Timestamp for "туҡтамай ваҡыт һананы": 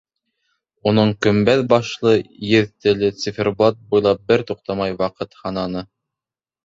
4.53-5.85